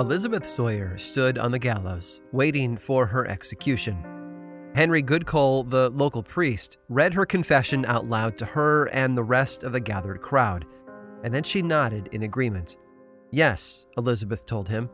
[0.00, 4.02] Elizabeth Sawyer stood on the gallows, waiting for her execution.
[4.74, 9.62] Henry Goodcole, the local priest, read her confession out loud to her and the rest
[9.62, 10.64] of the gathered crowd,
[11.22, 12.78] and then she nodded in agreement.
[13.30, 14.88] Yes, Elizabeth told him,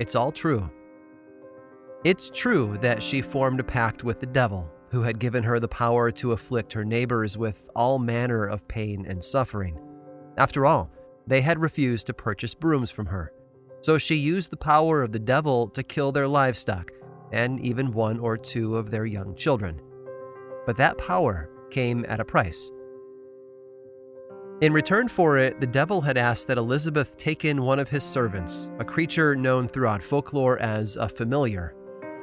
[0.00, 0.68] it's all true.
[2.02, 5.68] It's true that she formed a pact with the devil, who had given her the
[5.68, 9.78] power to afflict her neighbors with all manner of pain and suffering.
[10.36, 10.90] After all,
[11.24, 13.32] they had refused to purchase brooms from her,
[13.84, 16.90] so she used the power of the devil to kill their livestock
[17.32, 19.78] and even one or two of their young children.
[20.64, 22.70] But that power came at a price.
[24.62, 28.02] In return for it, the devil had asked that Elizabeth take in one of his
[28.02, 31.74] servants, a creature known throughout folklore as a familiar.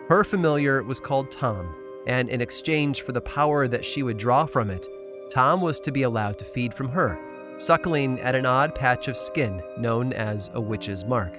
[0.10, 1.76] Her familiar was called Tom,
[2.08, 4.88] and in exchange for the power that she would draw from it,
[5.30, 7.20] Tom was to be allowed to feed from her,
[7.60, 11.38] suckling at an odd patch of skin known as a witch's mark.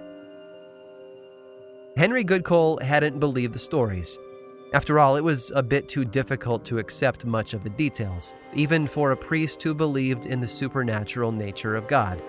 [1.94, 4.18] Henry Goodcole hadn't believed the stories.
[4.72, 8.86] After all, it was a bit too difficult to accept much of the details, even
[8.86, 12.22] for a priest who believed in the supernatural nature of God.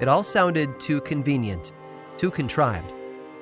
[0.00, 1.72] It all sounded too convenient,
[2.16, 2.92] too contrived.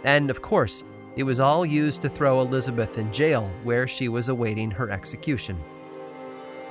[0.05, 0.83] And of course,
[1.15, 5.59] it was all used to throw Elizabeth in jail where she was awaiting her execution.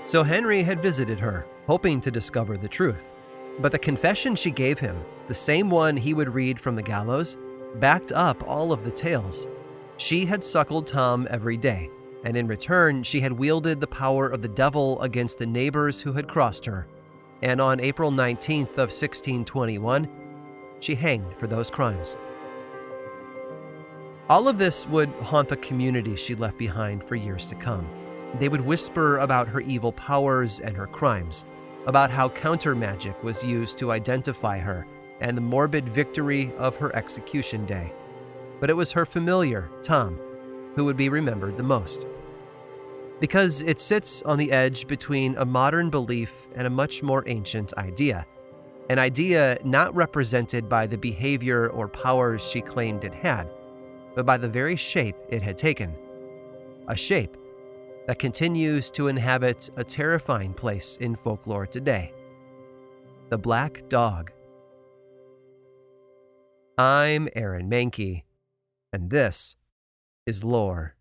[0.05, 3.11] So Henry had visited her, hoping to discover the truth.
[3.59, 7.37] But the confession she gave him, the same one he would read from the gallows,
[7.79, 9.47] backed up all of the tales.
[9.97, 11.89] She had suckled Tom every day,
[12.23, 16.13] and in return, she had wielded the power of the devil against the neighbors who
[16.13, 16.87] had crossed her.
[17.41, 20.09] And on April 19th of 1621,
[20.79, 22.15] she hanged for those crimes.
[24.29, 27.87] All of this would haunt the community she left behind for years to come.
[28.39, 31.45] They would whisper about her evil powers and her crimes,
[31.85, 34.87] about how counter magic was used to identify her
[35.21, 37.93] and the morbid victory of her execution day.
[38.59, 40.19] But it was her familiar, Tom,
[40.75, 42.07] who would be remembered the most.
[43.19, 47.73] Because it sits on the edge between a modern belief and a much more ancient
[47.77, 48.25] idea.
[48.89, 53.49] An idea not represented by the behavior or powers she claimed it had,
[54.15, 55.95] but by the very shape it had taken.
[56.87, 57.35] A shape
[58.05, 62.13] that continues to inhabit a terrifying place in folklore today.
[63.29, 64.31] The Black Dog.
[66.77, 68.23] I'm Aaron Mahnke,
[68.91, 69.55] and this
[70.25, 70.97] is Lore.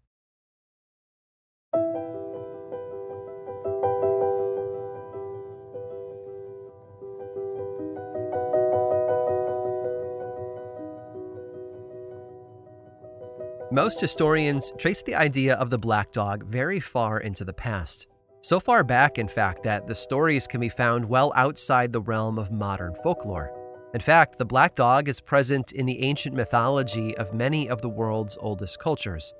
[13.72, 18.06] Most historians trace the idea of the black dog very far into the past.
[18.42, 22.38] So far back, in fact, that the stories can be found well outside the realm
[22.38, 23.63] of modern folklore.
[23.94, 27.88] In fact, the black dog is present in the ancient mythology of many of the
[27.88, 29.32] world's oldest cultures.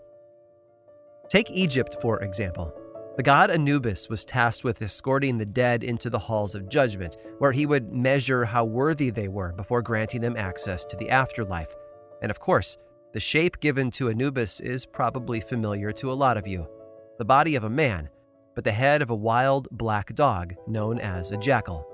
[1.29, 2.73] Take Egypt, for example.
[3.17, 7.51] The god Anubis was tasked with escorting the dead into the halls of judgment, where
[7.51, 11.75] he would measure how worthy they were before granting them access to the afterlife.
[12.23, 12.77] And of course,
[13.13, 16.69] the shape given to Anubis is probably familiar to a lot of you
[17.19, 18.09] the body of a man,
[18.55, 21.94] but the head of a wild black dog known as a jackal.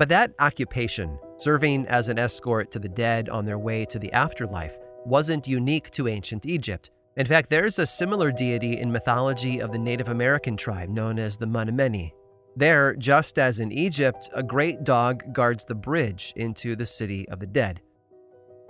[0.00, 4.10] But that occupation, serving as an escort to the dead on their way to the
[4.14, 6.90] afterlife, wasn't unique to ancient Egypt.
[7.18, 11.36] In fact, there's a similar deity in mythology of the Native American tribe known as
[11.36, 12.14] the Menominee.
[12.56, 17.38] There, just as in Egypt, a great dog guards the bridge into the city of
[17.38, 17.82] the dead.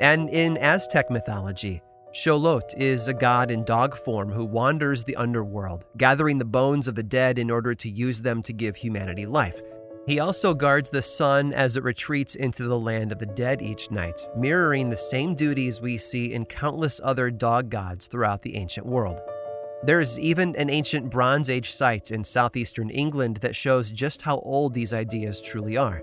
[0.01, 1.81] And in Aztec mythology,
[2.13, 6.97] Xolotl is a god in dog form who wanders the underworld, gathering the bones of
[6.97, 9.63] the dead in order to use them to give humanity life.
[10.07, 13.91] He also guards the sun as it retreats into the land of the dead each
[13.91, 18.87] night, mirroring the same duties we see in countless other dog gods throughout the ancient
[18.87, 19.21] world.
[19.83, 24.75] There's even an ancient Bronze Age site in southeastern England that shows just how old
[24.75, 26.03] these ideas truly are.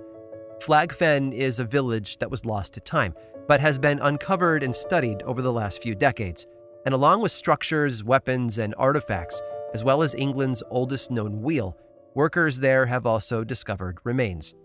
[0.62, 3.14] Flagfen is a village that was lost to time,
[3.48, 6.48] but has been uncovered and studied over the last few decades.
[6.86, 9.42] And along with structures, weapons, and artifacts,
[9.74, 11.78] as well as England's oldest known wheel,
[12.18, 14.56] workers there have also discovered remains.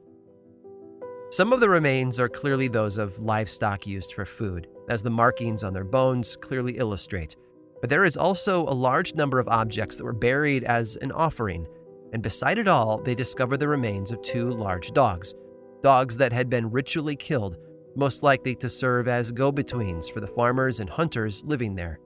[1.31, 5.63] Some of the remains are clearly those of livestock used for food, as the markings
[5.63, 7.37] on their bones clearly illustrate.
[7.83, 11.67] But there is also a large number of objects that were buried as an offering,
[12.15, 15.35] and beside it all, they discover the remains of two large dogs.
[15.83, 17.59] Dogs that had been ritually killed,
[17.97, 22.01] most likely to serve as go betweens for the farmers and hunters living there.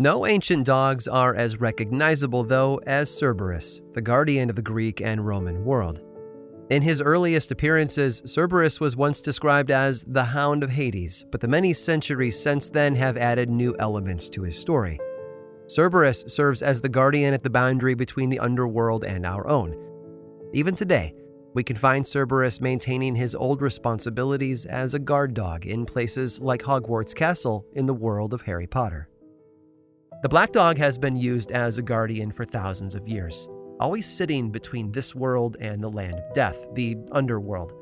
[0.00, 5.26] No ancient dogs are as recognizable, though, as Cerberus, the guardian of the Greek and
[5.26, 6.00] Roman world.
[6.70, 11.48] In his earliest appearances, Cerberus was once described as the Hound of Hades, but the
[11.48, 14.98] many centuries since then have added new elements to his story.
[15.66, 19.76] Cerberus serves as the guardian at the boundary between the underworld and our own.
[20.54, 21.14] Even today,
[21.52, 26.62] we can find Cerberus maintaining his old responsibilities as a guard dog in places like
[26.62, 29.10] Hogwarts Castle in the world of Harry Potter.
[30.22, 33.48] The Black Dog has been used as a guardian for thousands of years,
[33.80, 37.72] always sitting between this world and the land of death, the underworld.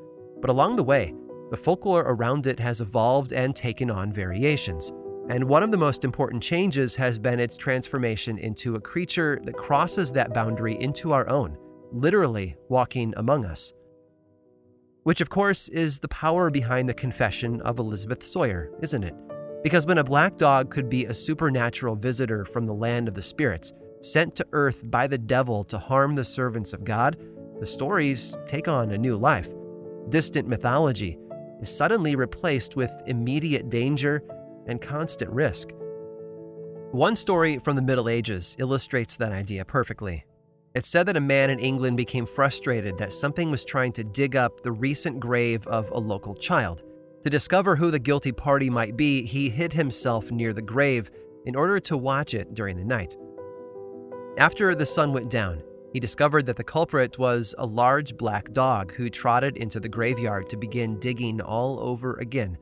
[0.41, 1.13] But along the way,
[1.51, 4.93] the folklore around it has evolved and taken on variations.
[5.31, 9.57] And one of the most important changes has been its transformation into a creature that
[9.57, 11.59] crosses that boundary into our own
[11.91, 13.73] literally walking among us.
[15.03, 19.15] Which, of course, is the power behind the confession of Elizabeth Sawyer, isn't it?
[19.63, 23.23] Because when a black dog could be a supernatural visitor from the land of the
[23.23, 27.17] spirits, sent to earth by the devil to harm the servants of God,
[27.59, 29.49] the stories take on a new life.
[30.11, 31.19] Distant mythology
[31.61, 34.23] is suddenly replaced with immediate danger
[34.69, 35.71] and constant risk.
[36.93, 40.25] One story from the Middle Ages illustrates that idea perfectly.
[40.75, 44.37] It's said that a man in England became frustrated that something was trying to dig
[44.37, 46.85] up the recent grave of a local child.
[47.25, 51.11] To discover who the guilty party might be, he hid himself near the grave
[51.47, 53.17] in order to watch it during the night.
[54.39, 55.63] After the sun went down,
[55.93, 60.49] he discovered that the culprit was a large black dog who trotted into the graveyard
[60.51, 62.57] to begin digging all over again.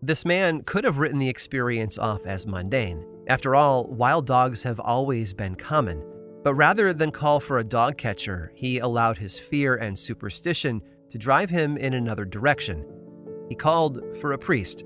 [0.00, 3.04] This man could have written the experience off as mundane.
[3.28, 6.04] After all, wild dogs have always been common.
[6.44, 11.18] But rather than call for a dog catcher, he allowed his fear and superstition to
[11.18, 12.84] drive him in another direction.
[13.52, 14.82] He called for a priest.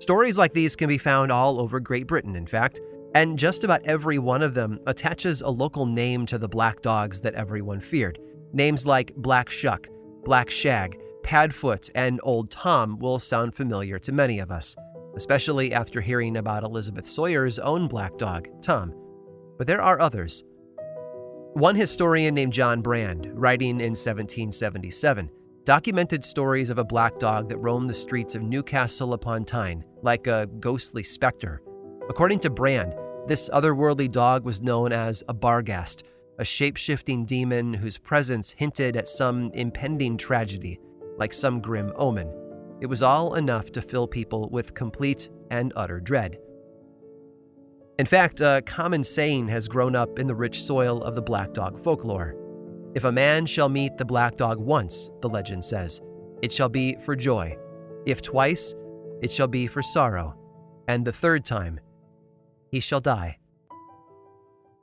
[0.00, 2.80] Stories like these can be found all over Great Britain, in fact,
[3.14, 7.20] and just about every one of them attaches a local name to the black dogs
[7.20, 8.18] that everyone feared.
[8.52, 9.86] Names like Black Shuck,
[10.24, 14.74] Black Shag, Padfoot, and Old Tom will sound familiar to many of us,
[15.14, 18.92] especially after hearing about Elizabeth Sawyer's own black dog, Tom
[19.56, 20.42] but there are others.
[21.52, 25.30] One historian named John Brand, writing in 1777,
[25.68, 30.26] documented stories of a black dog that roamed the streets of Newcastle upon Tyne, like
[30.26, 31.60] a ghostly specter.
[32.08, 32.94] According to Brand,
[33.26, 36.04] this otherworldly dog was known as a Barghast,
[36.38, 40.80] a shape shifting demon whose presence hinted at some impending tragedy,
[41.18, 42.32] like some grim omen.
[42.80, 46.38] It was all enough to fill people with complete and utter dread.
[47.98, 51.52] In fact, a common saying has grown up in the rich soil of the black
[51.52, 52.47] dog folklore.
[52.94, 56.00] If a man shall meet the black dog once, the legend says,
[56.42, 57.56] it shall be for joy.
[58.06, 58.74] If twice,
[59.22, 60.36] it shall be for sorrow.
[60.88, 61.80] And the third time,
[62.70, 63.38] he shall die.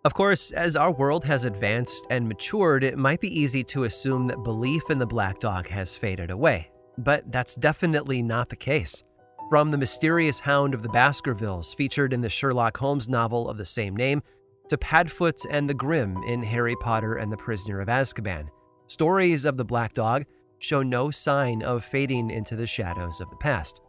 [0.04, 4.28] Of course, as our world has advanced and matured, it might be easy to assume
[4.28, 6.70] that belief in the black dog has faded away.
[7.00, 9.04] But that's definitely not the case.
[9.50, 13.66] From the mysterious hound of the Baskervilles, featured in the Sherlock Holmes novel of the
[13.66, 14.22] same name,
[14.70, 18.48] to Padfoot and the Grim in Harry Potter and the Prisoner of Azkaban,
[18.88, 20.26] stories of the Black Dog
[20.60, 23.82] show no sign of fading into the shadows of the past.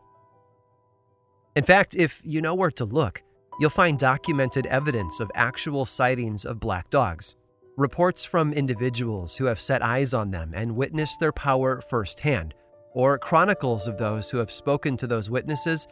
[1.55, 3.23] In fact, if you know where to look,
[3.59, 7.35] you'll find documented evidence of actual sightings of black dogs,
[7.77, 12.55] reports from individuals who have set eyes on them and witnessed their power firsthand
[12.93, 15.87] or chronicles of those who have spoken to those witnesses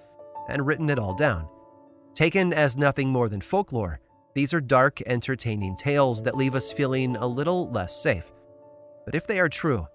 [0.49, 1.49] and written it all down.
[2.15, 4.01] Taken as nothing more than folklore,
[4.35, 8.33] these are dark, entertaining tales that leave us feeling a little less safe.
[9.05, 9.87] But if they are true,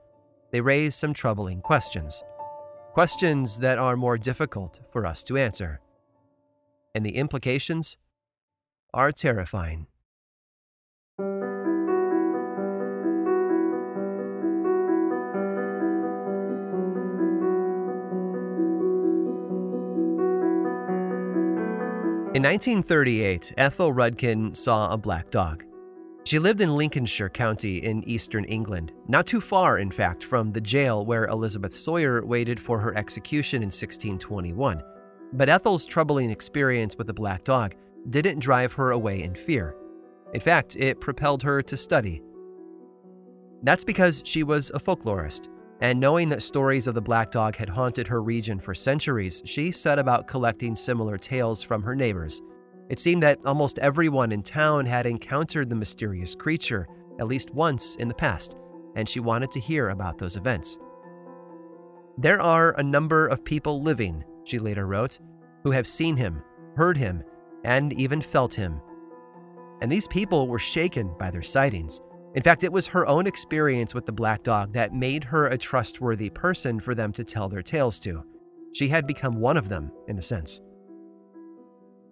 [0.51, 2.23] they raise some troubling questions.
[2.93, 5.81] Questions that are more difficult for us to answer.
[6.95, 7.97] And the implications
[8.93, 9.87] are terrifying.
[22.35, 25.65] In 1938, Ethel Rudkin saw a black dog.
[26.25, 30.61] She lived in Lincolnshire County in eastern England, not too far, in fact, from the
[30.61, 34.83] jail where Elizabeth Sawyer waited for her execution in 1621.
[35.33, 37.73] But Ethel's troubling experience with the black dog
[38.11, 39.75] didn't drive her away in fear.
[40.35, 42.21] In fact, it propelled her to study.
[43.63, 45.49] That's because she was a folklorist
[45.81, 49.71] and knowing that stories of the black dog had haunted her region for centuries, she
[49.71, 52.41] set about collecting similar tales from her neighbors.
[52.89, 56.87] It seemed that almost everyone in town had encountered the mysterious creature
[57.19, 58.57] at least once in the past,
[58.95, 60.77] and she wanted to hear about those events.
[62.17, 65.19] There are a number of people living, she later wrote,
[65.63, 66.41] who have seen him,
[66.75, 67.23] heard him,
[67.63, 68.81] and even felt him.
[69.81, 72.01] And these people were shaken by their sightings.
[72.35, 75.57] In fact, it was her own experience with the black dog that made her a
[75.57, 78.23] trustworthy person for them to tell their tales to.
[78.73, 80.61] She had become one of them, in a sense.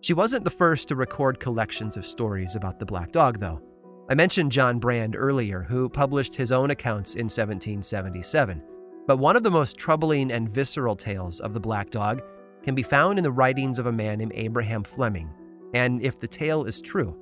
[0.01, 3.61] She wasn't the first to record collections of stories about the black dog, though.
[4.09, 8.63] I mentioned John Brand earlier, who published his own accounts in 1777.
[9.05, 12.21] But one of the most troubling and visceral tales of the black dog
[12.63, 15.29] can be found in the writings of a man named Abraham Fleming.
[15.73, 17.15] And if the tale is true,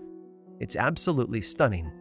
[0.60, 1.92] it's absolutely stunning.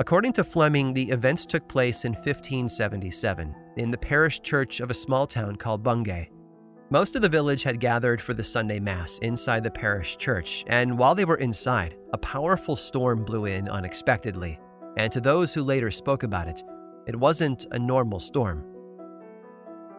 [0.00, 4.94] According to Fleming, the events took place in 1577 in the parish church of a
[4.94, 6.30] small town called Bungay.
[6.88, 10.96] Most of the village had gathered for the Sunday Mass inside the parish church, and
[10.96, 14.58] while they were inside, a powerful storm blew in unexpectedly.
[14.96, 16.62] And to those who later spoke about it,
[17.06, 18.64] it wasn't a normal storm.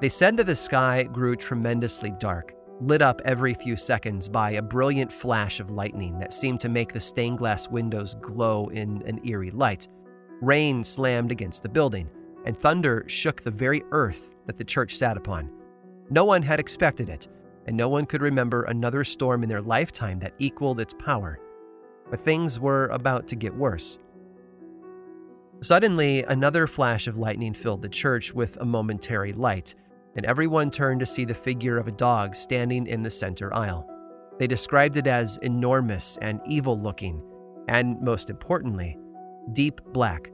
[0.01, 4.61] They said that the sky grew tremendously dark, lit up every few seconds by a
[4.61, 9.19] brilliant flash of lightning that seemed to make the stained glass windows glow in an
[9.27, 9.87] eerie light.
[10.41, 12.09] Rain slammed against the building,
[12.45, 15.51] and thunder shook the very earth that the church sat upon.
[16.09, 17.27] No one had expected it,
[17.67, 21.39] and no one could remember another storm in their lifetime that equaled its power.
[22.09, 23.99] But things were about to get worse.
[25.61, 29.75] Suddenly, another flash of lightning filled the church with a momentary light,
[30.15, 33.87] and everyone turned to see the figure of a dog standing in the center aisle.
[34.39, 37.21] They described it as enormous and evil looking,
[37.67, 38.97] and most importantly,
[39.53, 40.31] deep black.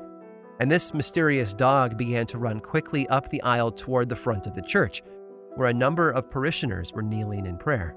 [0.59, 4.55] And this mysterious dog began to run quickly up the aisle toward the front of
[4.55, 5.03] the church,
[5.55, 7.95] where a number of parishioners were kneeling in prayer.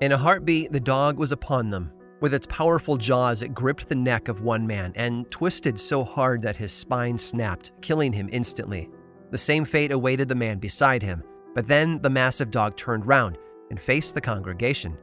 [0.00, 1.92] In a heartbeat, the dog was upon them.
[2.20, 6.42] With its powerful jaws, it gripped the neck of one man and twisted so hard
[6.42, 8.88] that his spine snapped, killing him instantly.
[9.32, 11.24] The same fate awaited the man beside him,
[11.54, 13.38] but then the massive dog turned round
[13.70, 14.96] and faced the congregation.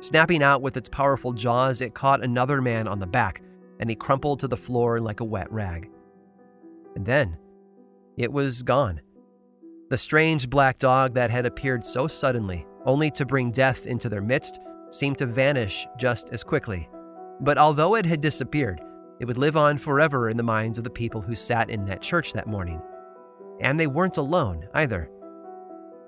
[0.00, 3.42] Snapping out with its powerful jaws, it caught another man on the back,
[3.78, 5.88] and he crumpled to the floor like a wet rag.
[6.96, 7.38] And then,
[8.16, 9.00] it was gone.
[9.88, 14.20] The strange black dog that had appeared so suddenly, only to bring death into their
[14.20, 14.58] midst,
[14.90, 16.88] seemed to vanish just as quickly.
[17.40, 18.80] But although it had disappeared,
[19.20, 22.02] it would live on forever in the minds of the people who sat in that
[22.02, 22.82] church that morning.
[23.60, 25.10] And they weren't alone either.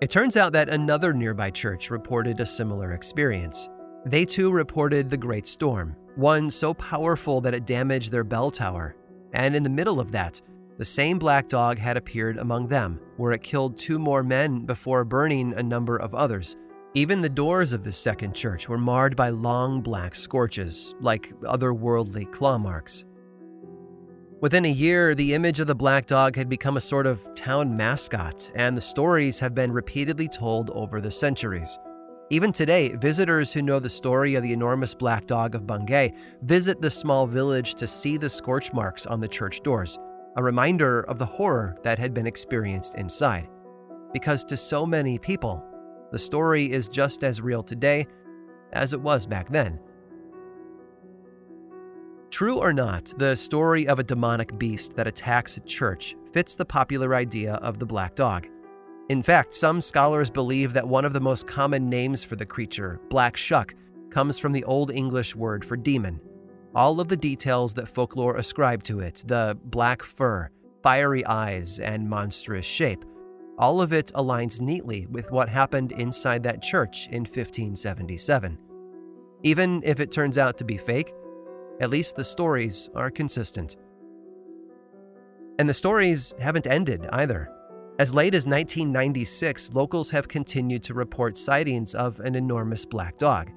[0.01, 3.69] It turns out that another nearby church reported a similar experience.
[4.07, 8.95] They too reported the great storm, one so powerful that it damaged their bell tower.
[9.33, 10.41] And in the middle of that,
[10.79, 15.05] the same black dog had appeared among them, where it killed two more men before
[15.05, 16.57] burning a number of others.
[16.95, 22.31] Even the doors of the second church were marred by long black scorches, like otherworldly
[22.33, 23.05] claw marks.
[24.41, 27.77] Within a year, the image of the black dog had become a sort of town
[27.77, 31.77] mascot, and the stories have been repeatedly told over the centuries.
[32.31, 36.81] Even today, visitors who know the story of the enormous black dog of Bungay visit
[36.81, 39.99] the small village to see the scorch marks on the church doors
[40.37, 43.49] a reminder of the horror that had been experienced inside.
[44.13, 45.65] Because to so many people,
[46.13, 48.07] the story is just as real today
[48.73, 49.81] as it was back then.
[52.39, 56.65] True or not, the story of a demonic beast that attacks a church fits the
[56.65, 58.47] popular idea of the black dog.
[59.09, 63.01] In fact, some scholars believe that one of the most common names for the creature,
[63.11, 63.75] Black Shuck,
[64.11, 66.21] comes from the Old English word for demon,
[66.77, 70.49] all of the details that folklore ascribe to it the black fur,
[70.81, 73.05] fiery eyes, and monstrous shape
[73.59, 78.57] all of it aligns neatly with what happened inside that church in 1577.
[79.43, 81.13] Even if it turns out to be fake,
[81.81, 83.77] at least the stories are consistent.
[85.59, 87.51] And the stories haven't ended either.
[87.99, 93.51] As late as 1996, locals have continued to report sightings of an enormous black dog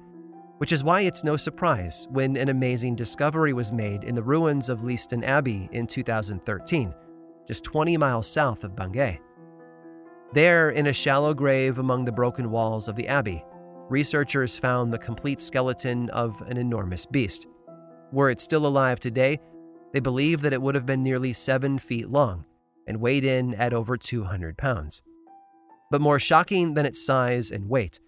[0.62, 4.68] which is why it's no surprise when an amazing discovery was made in the ruins
[4.68, 6.94] of Leiston Abbey in 2013,
[7.48, 9.20] just 20 miles south of Bungay.
[10.32, 13.44] There, in a shallow grave among the broken walls of the abbey,
[13.88, 17.48] researchers found the complete skeleton of an enormous beast.
[18.12, 19.40] Were it still alive today,
[19.92, 22.44] they believe that it would have been nearly seven feet long
[22.86, 25.02] and weighed in at over 200 pounds.
[25.90, 28.00] But more shocking than its size and weight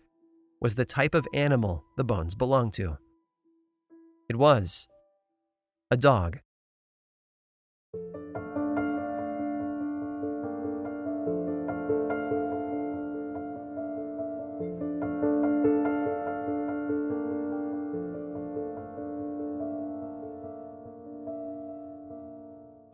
[0.61, 2.99] was the type of animal the bones belonged to.
[4.29, 4.89] It was
[5.91, 6.41] a dog.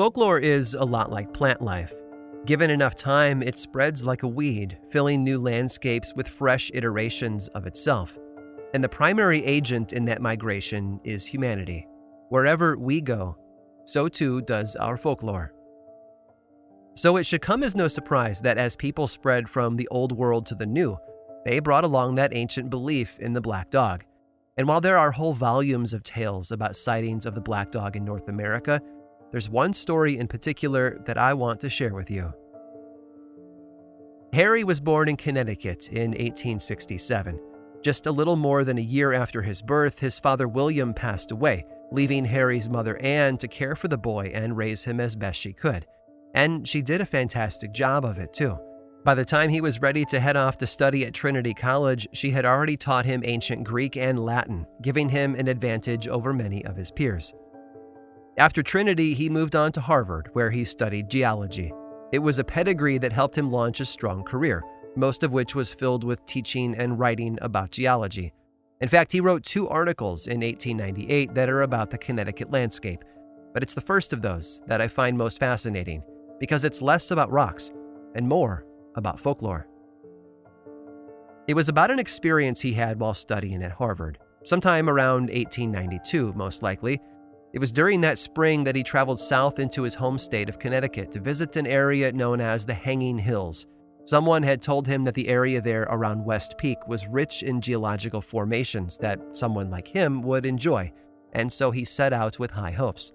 [0.00, 1.92] Folklore is a lot like plant life.
[2.46, 7.66] Given enough time, it spreads like a weed, filling new landscapes with fresh iterations of
[7.66, 8.16] itself.
[8.72, 11.86] And the primary agent in that migration is humanity.
[12.30, 13.36] Wherever we go,
[13.84, 15.52] so too does our folklore.
[16.94, 20.46] So it should come as no surprise that as people spread from the old world
[20.46, 20.96] to the new,
[21.44, 24.04] they brought along that ancient belief in the black dog.
[24.56, 28.04] And while there are whole volumes of tales about sightings of the black dog in
[28.06, 28.80] North America,
[29.30, 32.32] there's one story in particular that I want to share with you.
[34.32, 37.40] Harry was born in Connecticut in 1867.
[37.82, 41.64] Just a little more than a year after his birth, his father William passed away,
[41.90, 45.52] leaving Harry's mother Anne to care for the boy and raise him as best she
[45.52, 45.86] could.
[46.34, 48.58] And she did a fantastic job of it, too.
[49.02, 52.30] By the time he was ready to head off to study at Trinity College, she
[52.30, 56.76] had already taught him ancient Greek and Latin, giving him an advantage over many of
[56.76, 57.32] his peers.
[58.40, 61.74] After Trinity, he moved on to Harvard, where he studied geology.
[62.10, 64.64] It was a pedigree that helped him launch a strong career,
[64.96, 68.32] most of which was filled with teaching and writing about geology.
[68.80, 73.04] In fact, he wrote two articles in 1898 that are about the Connecticut landscape,
[73.52, 76.02] but it's the first of those that I find most fascinating
[76.38, 77.70] because it's less about rocks
[78.14, 78.64] and more
[78.96, 79.68] about folklore.
[81.46, 86.62] It was about an experience he had while studying at Harvard, sometime around 1892, most
[86.62, 87.02] likely.
[87.52, 91.10] It was during that spring that he traveled south into his home state of Connecticut
[91.12, 93.66] to visit an area known as the Hanging Hills.
[94.04, 98.20] Someone had told him that the area there around West Peak was rich in geological
[98.20, 100.92] formations that someone like him would enjoy,
[101.32, 103.12] and so he set out with high hopes.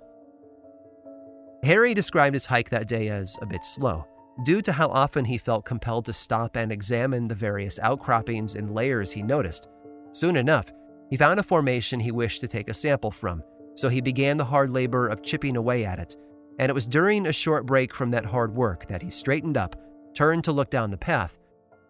[1.64, 4.06] Harry described his hike that day as a bit slow
[4.44, 8.74] due to how often he felt compelled to stop and examine the various outcroppings and
[8.74, 9.70] layers he noticed.
[10.12, 10.74] Soon enough,
[11.10, 13.42] he found a formation he wished to take a sample from,
[13.76, 16.16] so he began the hard labor of chipping away at it.
[16.58, 19.76] And it was during a short break from that hard work that he straightened up,
[20.14, 21.38] turned to look down the path,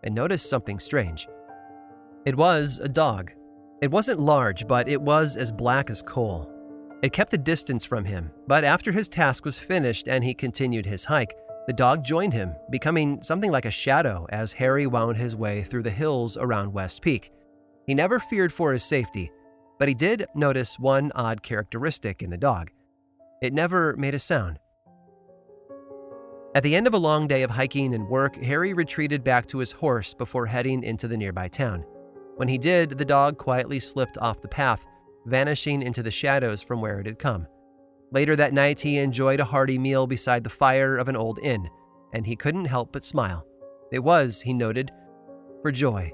[0.03, 1.27] and noticed something strange.
[2.25, 3.31] It was a dog.
[3.81, 6.51] It wasn't large, but it was as black as coal.
[7.03, 10.85] It kept a distance from him, but after his task was finished and he continued
[10.85, 11.35] his hike,
[11.67, 15.83] the dog joined him, becoming something like a shadow as Harry wound his way through
[15.83, 17.31] the hills around West Peak.
[17.85, 19.31] He never feared for his safety,
[19.77, 22.71] but he did notice one odd characteristic in the dog.
[23.41, 24.59] It never made a sound.
[26.55, 29.57] At the end of a long day of hiking and work, Harry retreated back to
[29.57, 31.85] his horse before heading into the nearby town.
[32.37, 34.85] When he did, the dog quietly slipped off the path,
[35.25, 37.47] vanishing into the shadows from where it had come.
[38.11, 41.69] Later that night, he enjoyed a hearty meal beside the fire of an old inn,
[42.13, 43.45] and he couldn't help but smile.
[43.91, 44.91] It was, he noted,
[45.61, 46.13] for joy.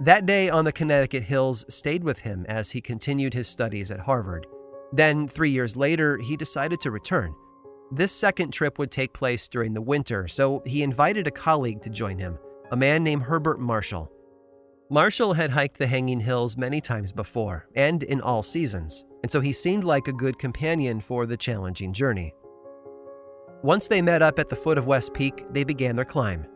[0.00, 4.00] That day on the Connecticut hills stayed with him as he continued his studies at
[4.00, 4.46] Harvard.
[4.92, 7.34] Then, three years later, he decided to return.
[7.92, 11.90] This second trip would take place during the winter, so he invited a colleague to
[11.90, 12.38] join him,
[12.72, 14.10] a man named Herbert Marshall.
[14.90, 19.40] Marshall had hiked the Hanging Hills many times before, and in all seasons and so
[19.40, 22.34] he seemed like a good companion for the challenging journey.
[23.62, 26.46] Once they met up at the foot of West Peak, they began their climb.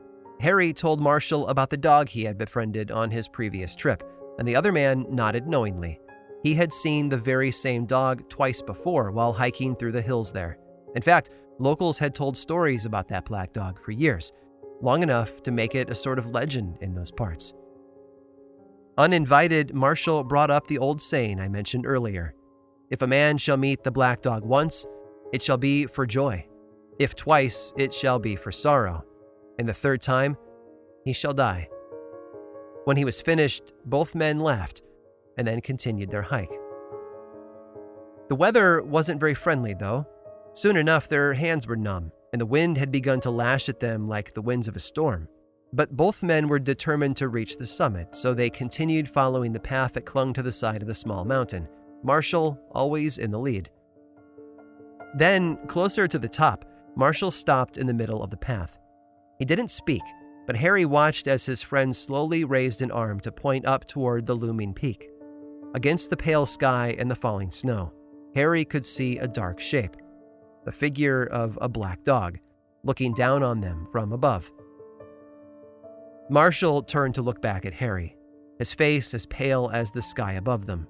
[0.44, 4.02] Harry told Marshall about the dog he had befriended on his previous trip,
[4.38, 5.98] and the other man nodded knowingly.
[6.42, 10.59] He had seen the very same dog twice before while hiking through the hills there.
[10.94, 14.35] In fact, locals had told stories about that black dog for years,
[14.83, 17.54] long enough to make it a sort of legend in those parts.
[18.98, 22.35] Uninvited, Marshall brought up the old saying I mentioned earlier
[22.90, 24.85] if a man shall meet the black dog once,
[25.33, 26.46] it shall be for joy.
[26.98, 29.07] If twice, it shall be for sorrow.
[29.58, 30.36] And the third time,
[31.04, 31.68] he shall die.
[32.84, 34.82] When he was finished, both men laughed
[35.36, 36.52] and then continued their hike.
[38.28, 40.06] The weather wasn't very friendly, though.
[40.54, 44.08] Soon enough, their hands were numb, and the wind had begun to lash at them
[44.08, 45.28] like the winds of a storm.
[45.72, 49.94] But both men were determined to reach the summit, so they continued following the path
[49.94, 51.68] that clung to the side of the small mountain.
[52.02, 53.70] Marshall always in the lead.
[55.16, 56.64] Then, closer to the top,
[56.96, 58.78] Marshall stopped in the middle of the path.
[59.38, 60.02] He didn't speak,
[60.46, 64.34] but Harry watched as his friend slowly raised an arm to point up toward the
[64.34, 65.10] looming peak.
[65.74, 67.92] Against the pale sky and the falling snow,
[68.34, 69.96] Harry could see a dark shape
[70.64, 72.38] the figure of a black dog,
[72.84, 74.50] looking down on them from above.
[76.30, 78.16] Marshall turned to look back at Harry,
[78.58, 80.86] his face as pale as the sky above them.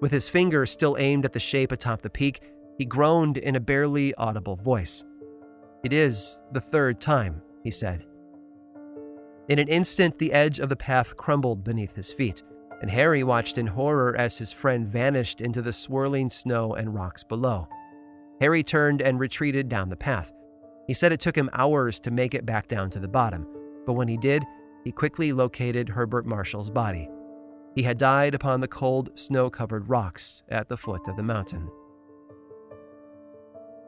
[0.00, 2.40] With his finger still aimed at the shape atop the peak,
[2.78, 5.04] he groaned in a barely audible voice.
[5.82, 8.04] It is the third time, he said.
[9.48, 12.42] In an instant, the edge of the path crumbled beneath his feet,
[12.80, 17.24] and Harry watched in horror as his friend vanished into the swirling snow and rocks
[17.24, 17.68] below.
[18.40, 20.32] Harry turned and retreated down the path.
[20.86, 23.46] He said it took him hours to make it back down to the bottom,
[23.86, 24.44] but when he did,
[24.84, 27.08] he quickly located Herbert Marshall's body.
[27.74, 31.70] He had died upon the cold, snow covered rocks at the foot of the mountain.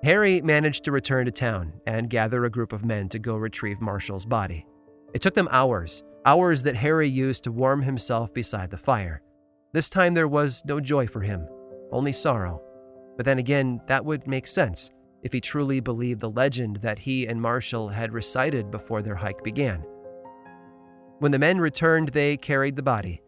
[0.05, 3.81] Harry managed to return to town and gather a group of men to go retrieve
[3.81, 4.67] Marshall's body.
[5.15, 9.23] It took them hours, hours that Harry used to warm himself beside the fire.
[9.73, 11.47] This time there was no joy for him,
[11.93, 12.61] only sorrow.
[13.17, 14.91] But then again, that would make sense
[15.23, 19.45] if he truly believed the legend that he and Marshall had recited before their hike
[19.45, 19.85] began.
[21.21, 23.23] When the men returned, they carried the body,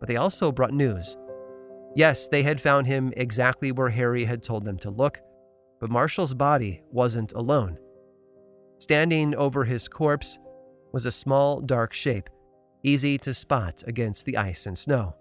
[0.00, 1.16] but they also brought news.
[1.94, 5.20] Yes, they had found him exactly where Harry had told them to look,
[5.80, 7.78] but Marshall's body wasn't alone.
[8.78, 10.38] Standing over his corpse
[10.92, 12.28] was a small, dark shape,
[12.82, 15.14] easy to spot against the ice and snow.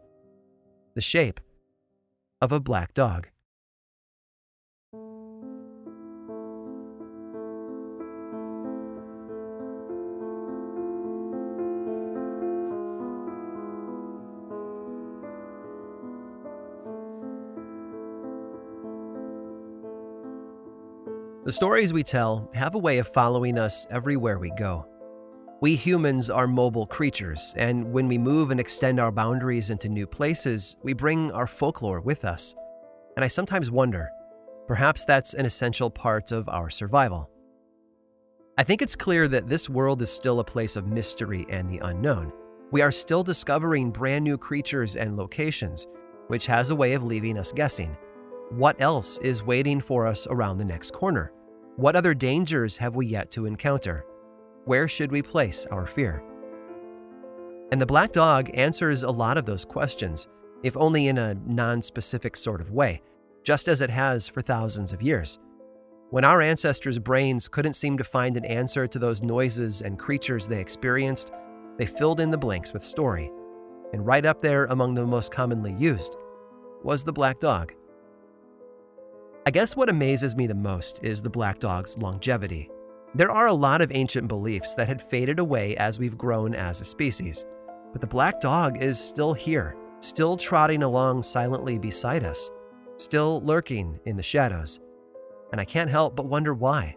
[0.95, 1.39] The shape
[2.41, 3.27] of a black dog.
[21.45, 24.87] The stories we tell have a way of following us everywhere we go.
[25.61, 30.07] We humans are mobile creatures, and when we move and extend our boundaries into new
[30.07, 32.55] places, we bring our folklore with us.
[33.15, 34.09] And I sometimes wonder
[34.67, 37.29] perhaps that's an essential part of our survival.
[38.57, 41.77] I think it's clear that this world is still a place of mystery and the
[41.77, 42.33] unknown.
[42.71, 45.85] We are still discovering brand new creatures and locations,
[46.25, 47.95] which has a way of leaving us guessing.
[48.49, 51.31] What else is waiting for us around the next corner?
[51.77, 54.05] What other dangers have we yet to encounter?
[54.63, 56.23] Where should we place our fear?
[57.73, 60.29] And the black dog answers a lot of those questions,
[60.63, 63.01] if only in a non specific sort of way,
[63.43, 65.37] just as it has for thousands of years.
[66.11, 70.47] When our ancestors' brains couldn't seem to find an answer to those noises and creatures
[70.47, 71.33] they experienced,
[71.77, 73.29] they filled in the blanks with story.
[73.91, 76.15] And right up there among the most commonly used
[76.83, 77.73] was the black dog.
[79.47, 82.67] I guess what amazes me the most is the black dog's longevity.
[83.13, 86.81] There are a lot of ancient beliefs that had faded away as we've grown as
[86.81, 87.45] a species,
[87.91, 92.49] but the black dog is still here, still trotting along silently beside us,
[92.97, 94.79] still lurking in the shadows.
[95.51, 96.95] And I can't help but wonder why.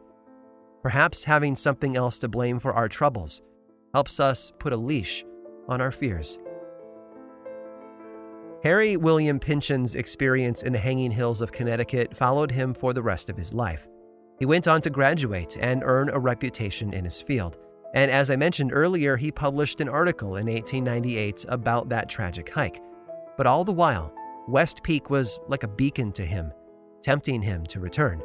[0.82, 3.42] Perhaps having something else to blame for our troubles
[3.92, 5.22] helps us put a leash
[5.68, 6.38] on our fears.
[8.64, 13.30] Harry William Pynchon's experience in the hanging hills of Connecticut followed him for the rest
[13.30, 13.86] of his life.
[14.40, 17.56] He went on to graduate and earn a reputation in his field.
[17.94, 22.82] And as I mentioned earlier, he published an article in 1898 about that tragic hike.
[23.36, 24.12] But all the while,
[24.48, 26.52] West Peak was like a beacon to him,
[27.00, 28.20] tempting him to return.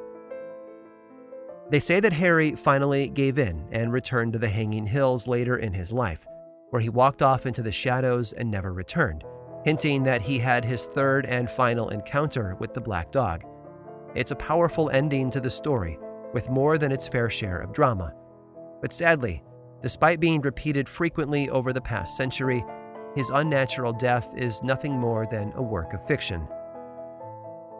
[1.69, 5.73] They say that Harry finally gave in and returned to the hanging hills later in
[5.73, 6.25] his life,
[6.71, 9.23] where he walked off into the shadows and never returned
[9.63, 13.43] hinting that he had his third and final encounter with the black dog.
[14.15, 15.97] It's a powerful ending to the story,
[16.33, 18.13] with more than its fair share of drama.
[18.81, 19.43] But sadly,
[19.81, 22.63] despite being repeated frequently over the past century,
[23.15, 26.47] his unnatural death is nothing more than a work of fiction.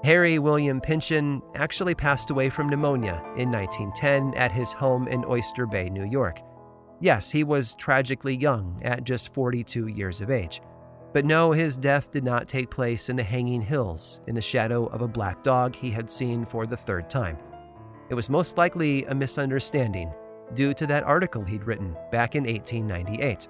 [0.04, 5.66] Harry William Pynchon actually passed away from pneumonia in 1910 at his home in Oyster
[5.66, 6.42] Bay, New York.
[7.00, 10.62] Yes, he was tragically young at just 42 years of age.
[11.14, 14.88] But no, his death did not take place in the hanging hills in the shadow
[14.88, 17.38] of a black dog he had seen for the third time.
[18.10, 20.12] It was most likely a misunderstanding
[20.56, 23.48] due to that article he'd written back in 1898.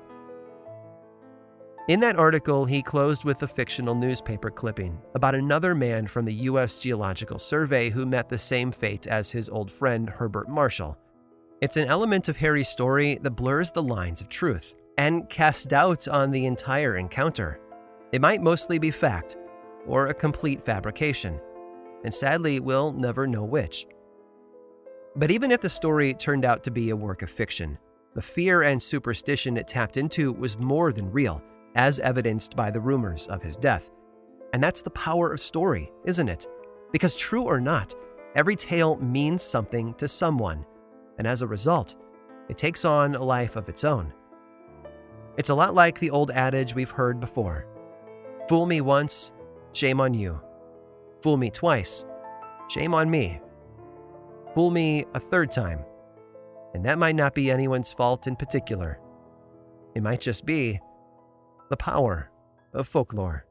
[1.90, 6.34] In that article, he closed with a fictional newspaper clipping about another man from the
[6.34, 6.80] U.S.
[6.80, 10.98] Geological Survey who met the same fate as his old friend Herbert Marshall.
[11.62, 16.08] It's an element of Harry's story that blurs the lines of truth and cast doubt
[16.08, 17.60] on the entire encounter.
[18.12, 19.38] It might mostly be fact
[19.88, 21.40] or a complete fabrication,
[22.04, 23.88] and sadly, we'll never know which.
[25.16, 27.78] But even if the story turned out to be a work of fiction,
[28.16, 31.42] the fear and superstition it tapped into was more than real,
[31.76, 33.90] as evidenced by the rumors of his death.
[34.54, 36.48] And that's the power of story, isn't it?
[36.92, 37.96] Because true or not,
[38.36, 40.66] every tale means something to someone,
[41.18, 41.96] and as a result,
[42.50, 44.14] it takes on a life of its own.
[45.38, 47.68] It's a lot like the old adage we've heard before
[48.50, 49.32] Fool me once,
[49.72, 50.40] shame on you.
[51.22, 52.06] Fool me twice,
[52.70, 53.40] shame on me.
[54.54, 55.84] Fool me a third time,
[56.74, 59.00] and that might not be anyone's fault in particular.
[59.96, 60.80] It might just be
[61.70, 62.30] the power
[62.74, 63.46] of folklore.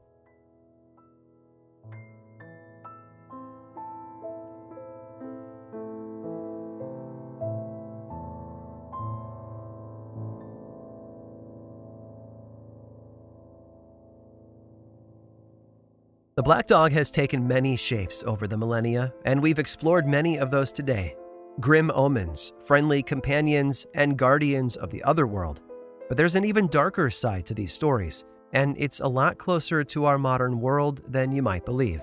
[16.43, 20.51] The black dog has taken many shapes over the millennia, and we've explored many of
[20.51, 21.15] those today
[21.61, 25.61] grim omens, friendly companions, and guardians of the other world.
[26.09, 30.03] But there's an even darker side to these stories, and it's a lot closer to
[30.03, 32.01] our modern world than you might believe.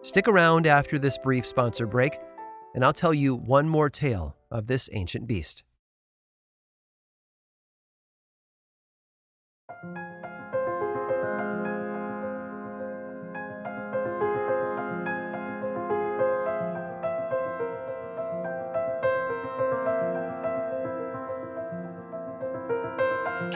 [0.00, 2.18] Stick around after this brief sponsor break,
[2.74, 5.62] and I'll tell you one more tale of this ancient beast.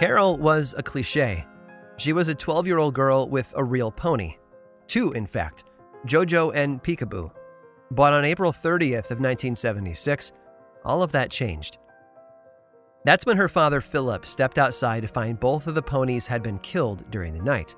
[0.02, 1.46] Carol was a cliche.
[1.96, 4.34] She was a 12 year old girl with a real pony.
[4.88, 5.62] Two, in fact
[6.08, 7.30] Jojo and Peekaboo.
[7.92, 10.32] But on April 30th of 1976,
[10.84, 11.78] all of that changed.
[13.04, 16.58] That's when her father Philip stepped outside to find both of the ponies had been
[16.58, 17.76] killed during the night.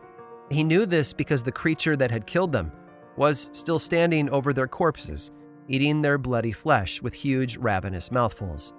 [0.51, 2.73] He knew this because the creature that had killed them
[3.19, 5.31] was still standing over their corpses,
[5.69, 8.73] eating their bloody flesh with huge, ravenous mouthfuls.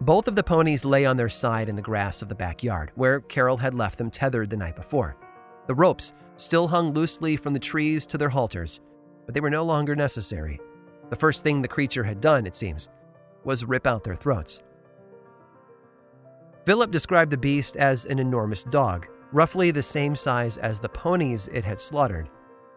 [0.00, 3.20] Both of the ponies lay on their side in the grass of the backyard, where
[3.20, 5.16] Carol had left them tethered the night before.
[5.66, 8.80] The ropes still hung loosely from the trees to their halters,
[9.24, 10.60] but they were no longer necessary.
[11.10, 12.88] The first thing the creature had done, it seems,
[13.44, 14.60] was rip out their throats.
[16.66, 21.48] Philip described the beast as an enormous dog, roughly the same size as the ponies
[21.48, 22.28] it had slaughtered.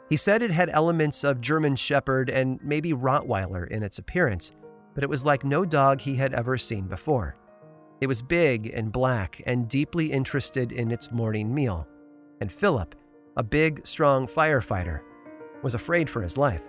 [0.09, 4.51] He said it had elements of German Shepherd and maybe Rottweiler in its appearance,
[4.97, 7.35] but it was like no dog he had ever seen before.
[8.01, 11.87] It was big and black and deeply interested in its morning meal.
[12.41, 12.95] And Philip,
[13.35, 15.01] a big, strong firefighter,
[15.61, 16.63] was afraid for his life.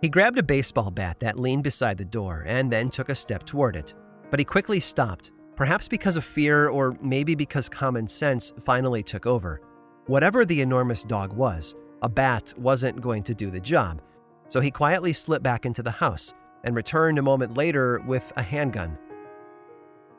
[0.00, 3.44] He grabbed a baseball bat that leaned beside the door and then took a step
[3.44, 3.94] toward it.
[4.30, 9.26] But he quickly stopped, perhaps because of fear or maybe because common sense finally took
[9.26, 9.60] over.
[10.06, 14.02] Whatever the enormous dog was, a bat wasn't going to do the job.
[14.46, 16.32] So he quietly slipped back into the house,
[16.64, 18.98] and returned a moment later with a handgun.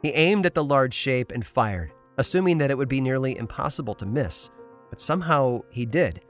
[0.01, 3.93] He aimed at the large shape and fired, assuming that it would be nearly impossible
[3.95, 4.49] to miss,
[4.89, 6.21] but somehow he did.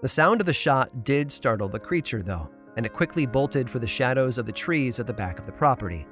[0.00, 3.78] The sound of the shot did startle the creature, though, and it quickly bolted for
[3.78, 6.06] the shadows of the trees at the back of the property.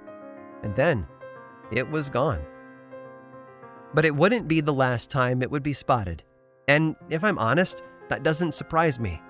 [0.62, 1.06] And then,
[1.72, 2.44] it was gone.
[3.94, 6.22] But it wouldn't be the last time it would be spotted.
[6.68, 9.20] And if I'm honest, that doesn't surprise me.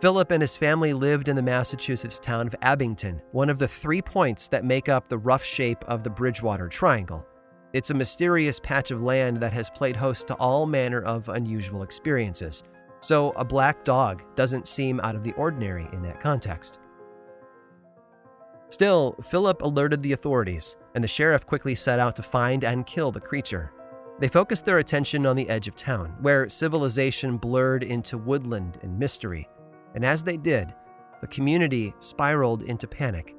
[0.00, 4.00] Philip and his family lived in the Massachusetts town of Abington, one of the three
[4.00, 7.26] points that make up the rough shape of the Bridgewater Triangle.
[7.74, 11.82] It's a mysterious patch of land that has played host to all manner of unusual
[11.82, 12.62] experiences,
[13.00, 16.78] so a black dog doesn't seem out of the ordinary in that context.
[18.70, 23.12] Still, Philip alerted the authorities, and the sheriff quickly set out to find and kill
[23.12, 23.74] the creature.
[24.18, 28.98] They focused their attention on the edge of town, where civilization blurred into woodland and
[28.98, 29.46] mystery
[29.94, 30.74] and as they did,
[31.20, 33.36] the community spiraled into panic.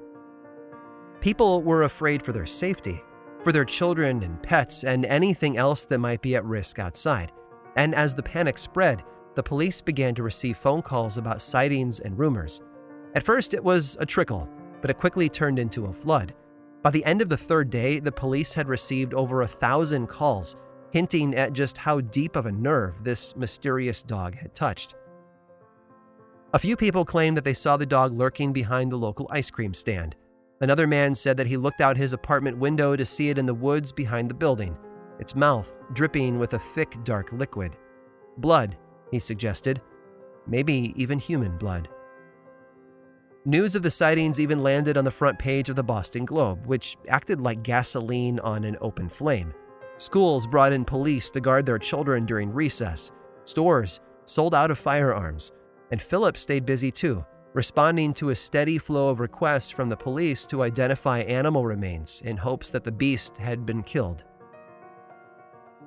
[1.20, 3.02] People were afraid for their safety,
[3.44, 7.32] for their children and pets, and anything else that might be at risk outside.
[7.76, 9.04] And as the panic spread,
[9.36, 12.62] the police began to receive phone calls about sightings and rumors.
[13.16, 14.50] At first, it was a trickle,
[14.82, 16.34] but it quickly turned into a flood.
[16.82, 20.56] By the end of the third day, the police had received over a thousand calls,
[20.92, 24.96] hinting at just how deep of a nerve this mysterious dog had touched.
[26.54, 29.74] A few people claimed that they saw the dog lurking behind the local ice cream
[29.74, 30.18] stand.
[30.60, 33.54] Another man said that he looked out his apartment window to see it in the
[33.54, 34.78] woods behind the building,
[35.18, 37.78] its mouth dripping with a thick, dark liquid.
[38.38, 38.78] Blood,
[39.12, 39.82] he suggested.
[40.46, 41.88] Maybe even human blood.
[43.46, 46.98] News of the sightings even landed on the front page of the Boston Globe, which
[47.08, 49.54] acted like gasoline on an open flame.
[49.98, 53.10] Schools brought in police to guard their children during recess.
[53.46, 55.54] Stores sold out of firearms
[55.92, 57.24] and Philip stayed busy too,
[57.54, 62.38] responding to a steady flow of requests from the police to identify animal remains in
[62.38, 64.24] hopes that the beast had been killed.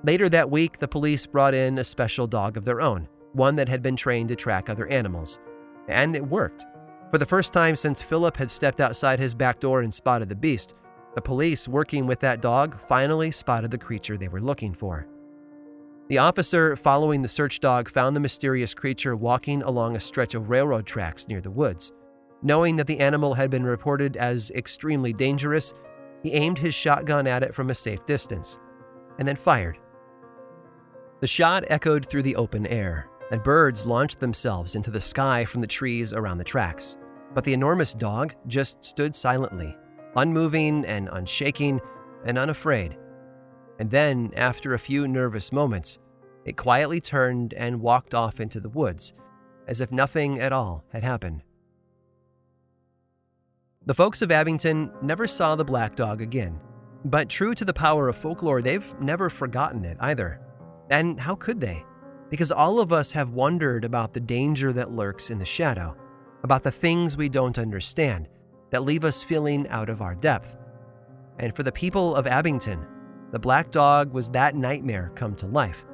[0.05, 3.69] Later that week, the police brought in a special dog of their own, one that
[3.69, 5.41] had been trained to track other animals.
[5.89, 6.67] And it worked.
[7.11, 10.35] For the first time since Philip had stepped outside his back door and spotted the
[10.35, 10.75] beast,
[11.15, 15.07] the police working with that dog finally spotted the creature they were looking for.
[16.09, 20.51] The officer following the search dog found the mysterious creature walking along a stretch of
[20.51, 21.93] railroad tracks near the woods.
[22.43, 25.73] Knowing that the animal had been reported as extremely dangerous,
[26.23, 28.59] he aimed his shotgun at it from a safe distance
[29.19, 29.79] and then fired.
[31.21, 35.63] The shot echoed through the open air, and birds launched themselves into the sky from
[35.63, 36.99] the trees around the tracks.
[37.33, 39.75] But the enormous dog just stood silently,
[40.17, 41.81] unmoving and unshaking
[42.27, 42.99] and unafraid.
[43.79, 45.99] And then, after a few nervous moments,
[46.45, 49.15] it quietly turned and walked off into the woods,
[49.67, 51.43] as if nothing at all had happened.
[53.87, 56.59] The folks of Abington never saw the black dog again,
[57.05, 60.41] but true to the power of folklore, they've never forgotten it either.
[60.91, 61.85] And how could they?
[62.31, 65.97] Because all of us have wondered about the danger that lurks in the shadow,
[66.43, 68.29] about the things we don't understand
[68.71, 70.57] that leave us feeling out of our depth.
[71.39, 72.87] And for the people of Abington,
[73.35, 75.85] the black dog was that nightmare come to life.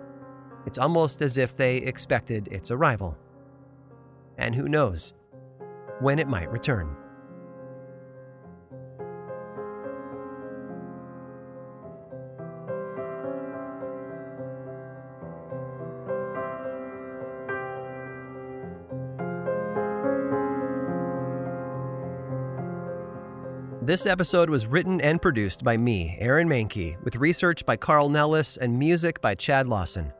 [0.67, 3.17] It's almost as if they expected its arrival.
[4.37, 5.15] And who knows
[6.01, 6.95] when it might return.
[23.91, 28.57] This episode was written and produced by me, Aaron Mahnke, with research by Carl Nellis
[28.57, 30.13] and music by Chad Lawson.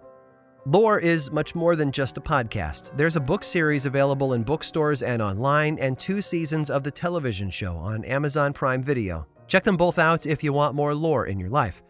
[0.67, 2.91] Lore is much more than just a podcast.
[2.97, 7.49] There's a book series available in bookstores and online, and two seasons of the television
[7.49, 9.25] show on Amazon Prime Video.
[9.47, 11.81] Check them both out if you want more lore in your life.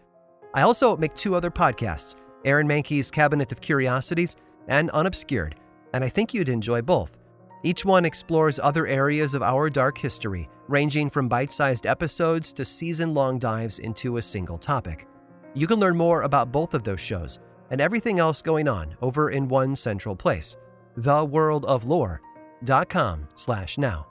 [0.52, 2.14] I also make two other podcasts
[2.44, 4.36] Aaron Mahnke's Cabinet of Curiosities
[4.68, 5.54] and Unobscured,
[5.94, 7.16] and I think you'd enjoy both.
[7.62, 12.64] Each one explores other areas of our dark history, ranging from bite sized episodes to
[12.64, 15.06] season long dives into a single topic.
[15.54, 19.30] You can learn more about both of those shows and everything else going on over
[19.30, 20.56] in one central place,
[20.98, 24.06] theworldoflore.com slash now.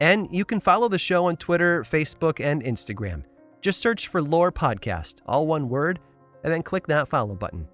[0.00, 3.24] And you can follow the show on Twitter, Facebook, and Instagram.
[3.62, 6.00] Just search for Lore Podcast, all one word,
[6.44, 7.66] and then click that follow button.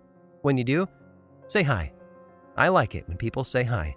[0.43, 0.87] When you do,
[1.47, 1.93] say hi.
[2.57, 3.97] I like it when people say hi.